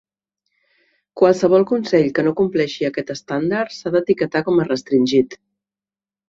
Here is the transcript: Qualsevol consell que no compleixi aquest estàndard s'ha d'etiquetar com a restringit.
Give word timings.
Qualsevol 1.19 1.65
consell 1.71 2.09
que 2.15 2.25
no 2.27 2.33
compleixi 2.39 2.87
aquest 2.89 3.13
estàndard 3.17 3.77
s'ha 3.77 3.93
d'etiquetar 3.97 4.43
com 4.49 4.59
a 4.59 4.67
restringit. 4.71 5.39